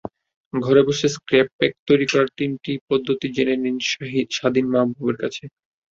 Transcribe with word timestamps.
ঘরে 0.53 0.81
বসে 0.87 1.07
scrub 1.15 1.47
pack 1.57 1.73
তৈরির 1.87 2.09
তিনটি 2.37 2.71
পদ্ধতি 2.89 3.27
জেনে 3.35 3.55
নিন 3.57 3.77
শাদীন 4.31 4.65
মাহবুবের 4.73 5.17
কাছে। 5.23 5.43